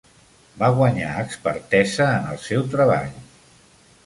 [0.61, 3.15] Va guanyar expertesa en el seu treball.